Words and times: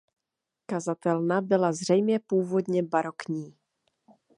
Kazatelna 0.65 1.41
byla 1.41 1.71
zřejmě 1.73 2.19
původně 2.27 2.83
barokní. 2.83 3.57